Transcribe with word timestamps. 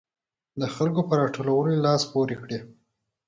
د 0.59 0.61
خلکو 0.75 1.01
په 1.09 1.13
راټولولو 1.21 1.73
لاس 1.85 2.01
پورې 2.13 2.35
کړي. 2.41 2.59